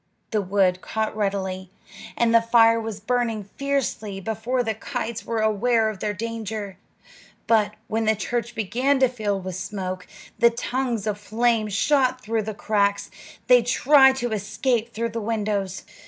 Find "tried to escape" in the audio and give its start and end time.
13.61-14.91